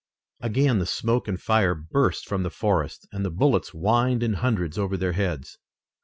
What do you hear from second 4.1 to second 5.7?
in hundreds over their heads.